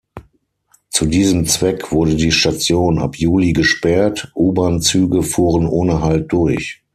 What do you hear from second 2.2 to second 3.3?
Station ab